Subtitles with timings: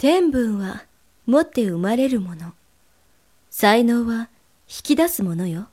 [0.00, 0.84] 天分は
[1.26, 2.54] 持って生まれるもの。
[3.50, 4.30] 才能は
[4.66, 5.68] 引き出すものよ。